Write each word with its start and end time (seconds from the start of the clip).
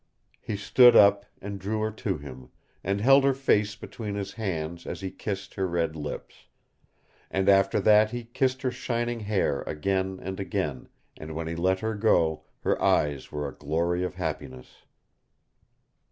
He 0.39 0.57
stood 0.57 0.95
up, 0.95 1.27
and 1.43 1.59
drew 1.59 1.79
her 1.81 1.91
to 1.91 2.17
him, 2.17 2.49
and 2.83 2.99
held 3.01 3.23
her 3.23 3.35
face 3.35 3.75
between 3.75 4.15
his 4.15 4.33
hands 4.33 4.87
as 4.87 5.01
he 5.01 5.11
kissed 5.11 5.53
her 5.53 5.67
red 5.67 5.95
lips; 5.95 6.47
and 7.29 7.47
after 7.47 7.79
that 7.81 8.09
he 8.09 8.23
kissed 8.23 8.63
her 8.63 8.71
shining 8.71 9.19
hair 9.19 9.61
again 9.67 10.19
and 10.19 10.39
again, 10.39 10.89
and 11.17 11.35
when 11.35 11.45
he 11.45 11.55
let 11.55 11.81
her 11.81 11.93
go 11.93 12.45
her 12.61 12.81
eyes 12.81 13.31
were 13.31 13.47
a 13.47 13.53
glory 13.55 14.03
of 14.03 14.15
happiness. 14.15 14.85